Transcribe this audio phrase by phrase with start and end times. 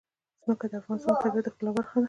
[0.43, 1.99] ځمکه د افغانستان د طبیعت د ښکلا برخه ده.